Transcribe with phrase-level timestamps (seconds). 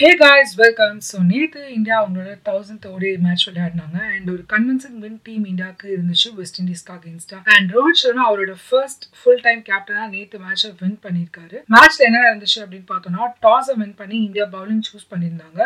[0.00, 3.98] ஹே guys welcome so நேற்று India அவங்களோட thousand ODI match விளையாடினாங்க.
[4.12, 9.04] அண்ட் ஒரு கன்வின்சிங் வின் டீம் இந்தியாவுக்கு இருந்துச்சு வெஸ்ட் இண்டீஸ்க்கு அகேன்ஸ்டா அண்ட் ரோஹித் சர்மா அவரோட ஃபர்ஸ்ட்
[9.18, 11.56] ஃபுல் டைம் கேப்டனாக நேற்று மேட்சை வின் பண்ணியிருக்காரு.
[11.74, 15.60] மேட்ச்ல என்ன நடந்துச்சு அப்படின்னு பார்த்தோம்னா டாஸை வின் பண்ணி இந்தியா பவுலிங் சூஸ் பண்ணியிருந்தாங்க.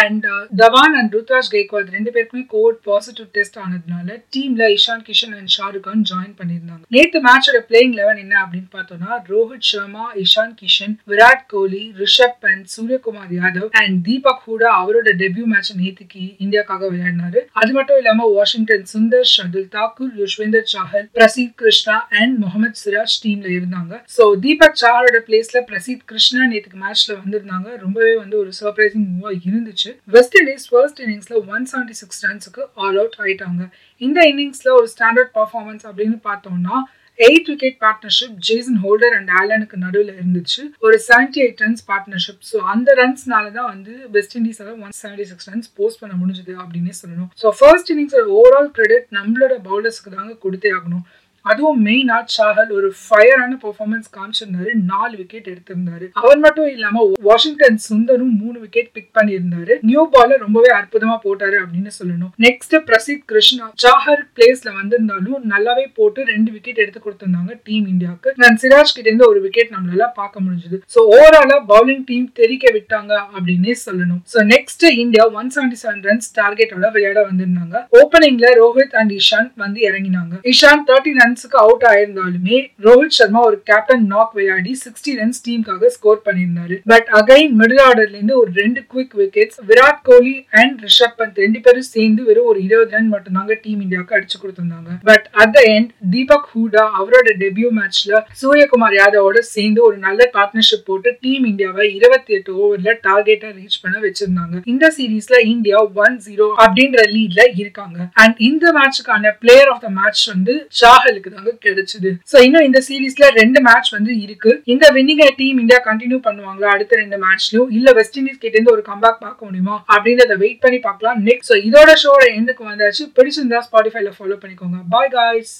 [0.00, 5.34] And uh, Dhawan and Ruturaj Gaikwad ரெண்டு பேருக்குமே கோவிட் பாசிட்டிவ் டெஸ்ட் ஆனதுனால டீம்ல இஷான் கிஷன்
[5.40, 6.82] அண்ட் ஷாருக் கான் ஜாயின் பண்ணியிருந்தாங்க.
[6.98, 12.70] நேற்று மேட்சோட பிளேயிங் லெவன் என்ன அப்படின்னு பார்த்தோம்னா ரோஹித் சர்மா இஷான் கிஷன் விராட் கோலி ரிஷப் பந்த்
[12.76, 17.40] சூரியகுமார் யாதவ் அண்ட் தீபக் ஹூடா அவரோட டெபியூ மேட்ச் நேற்றுக்கு இந்தியாக்காக விளையாடினாரு.
[17.52, 23.48] அது மட்டும் இல்லாம வாஷிங்டன் சுந்தர் ஷர்துல் தாக்கூர் யுஷ்வேந்தர் சாஹல் பிரசீத் கிருஷ்ணா அண்ட் முகமது சிராஜ் டீம்ல
[23.58, 24.02] இருந்தாங்க.
[24.16, 27.76] சோ தீபக் சாஹரோட பிளேஸ்ல பிரசீத் கிருஷ்ணா நேத்துக்கு மேட்ச்ல வந்திருந்தாங்க.
[27.76, 29.92] ரொம்பவே வந்து ஒரு சர்ப்ரைசிங் மூவா இருந்துச்சு.
[30.04, 33.70] வெஸ்ட் இண்டீஸ் ஃபர்ஸ்ட் இன்னிங்ஸ்ல ஒன் செவன்டி சிக்ஸ் ரன்ஸுக்கு ஆல் அவுட் ஆயிட்டாங்க.
[33.96, 36.78] இந்த இன்னிங்ஸ்ல ஒரு ஸ்டாண்டர்ட் பர்ஃபார்மன்ஸ் அப்படின்னு பார்த்தோம்னா
[37.26, 40.62] eight wicket partnership Jason Holder and ஆலனுக்கு நடுவில் இருந்துச்சு.
[40.86, 45.48] ஒரு seventy eight runs partnership so அந்த ரன்ஸ்னால தான் வந்து west இண்டீஸால one seventy six
[45.52, 47.30] runs post பண்ண முடிஞ்சது அப்படின்னே சொல்லணும்.
[47.42, 51.04] ஸோ ஃபர்ஸ்ட் இன்னிங்ஸோட ஓவரால் கிரெடிட் நம்மளோட பவுலர்ஸ்க்கு தாங்க கொடுத்தே ஆகணும்.
[51.50, 54.72] அதுவும் மெயினா சாஹல் ஒரு ஃபயரான பெர்ஃபார்மன்ஸ் காமிச்சிருந்தாரு.
[54.90, 56.06] நாலு விக்கெட் எடுத்திருந்தாரு.
[56.22, 59.76] அவர் மட்டும் இல்லாம வாஷிங்டன் சுந்தரும் மூணு விக்கெட் பிக் பண்ணியிருந்தாரு.
[59.90, 62.32] நியூ பால ரொம்பவே அற்புதமா போட்டாரு அப்படின்னு சொல்லணும்.
[62.46, 63.66] நெக்ஸ்ட் பிரசித் கிருஷ்ணா.
[63.84, 68.32] சாஹர் பிளேஸ்ல வந்திருந்தாலும் நல்லாவே போட்டு ரெண்டு விக்கெட் எடுத்து கொடுத்திருந்தாங்க டீம் இந்தியாவுக்கு.
[68.42, 70.78] நான் சிராஜ் கிட்ட இருந்து ஒரு விக்கெட் நம்மளால பார்க்க முடிஞ்சது.
[70.94, 74.20] ஸோ ஓவராலா பவுலிங் டீம் தெரிக்க விட்டாங்க அப்படின்னே சொல்லணும்.
[74.34, 77.84] So next India one seventy seven runs டார்கெட்டோட விளையாட வந்திருந்தாங்க.
[78.00, 80.34] ஓப்பனிங்ல ரோஹித் அண்ட் இஷான் வந்து இறங்கினாங்க.
[80.54, 85.86] இஷான் தேர்ட்டி ரன் ரன்ஸுக்கு அவுட் ஆயிருந்தாலுமே ரோஹித் சர்மா ஒரு கேப்டன் நாக் விளையாடி சிக்ஸ்டி ரன்ஸ் டீமுக்காக
[85.96, 86.76] ஸ்கோர் பண்ணியிருந்தாரு.
[86.92, 91.60] பட் அகைன் மிடில் ஆர்டர்ல இருந்து ஒரு ரெண்டு quick wickets Virat Kohli and Rishabh Pant ரெண்டு
[91.60, 94.90] பேரும் சேர்ந்து வெறும் ஒரு இருபது ரன் மட்டும் தாங்க டீம் இந்தியாவுக்கு அடிச்சு கொடுத்திருந்தாங்க.
[95.10, 100.84] But at the end Deepak Hooda அவரோட டெபியூ மேட்ச்ல சூரியகுமார் யாதவோட சேர்ந்து ஒரு நல்ல பார்ட்னர்ஷிப்
[100.84, 104.56] போட்டு டீம் இந்தியாவை இருபத்தி எட்டு ஓவர்ல டார்கெட்டை ரீச் பண்ண வச்சிருந்தாங்க.
[104.72, 107.98] இந்த சீரீஸ்ல இந்தியா ஒன் ஜீரோ அப்படின்ற லீட்ல இருக்காங்க.
[108.22, 112.10] அண்ட் இந்த மேட்சுக்கான பிளேயர் ஆஃப் த மேட்ச் வந்து சாஹல் இந்தியாவுக்கு தாங்க கிடைச்சது.
[112.30, 114.50] சோ இன்னும் இந்த சீரீஸ்ல ரெண்டு மேட்ச் வந்து இருக்கு.
[114.74, 116.68] இந்த வின்னிங் டீம் இந்தியா கண்டினியூ பண்ணுவாங்களா?
[116.76, 119.76] அடுத்த ரெண்டு மேட்ச்லயும் இல்ல வெஸ்ட் இண்டீஸ் கிட்ட இருந்து ஒரு கம்பேக் பார்க்க முடியுமா?
[119.94, 121.18] அப்படின்றத வெயிட் பண்ணி பார்க்கலாம்.
[121.28, 123.04] நெக்ஸ்ட் இதோட ஷோட எண்டுக்கு வந்தாச்சு.
[123.18, 124.80] பிடிச்சிருந்தா ஸ்பாட்டிஃபைல ஃபாலோ பண்ணிக்கோங்க.
[124.94, 125.54] Bye guys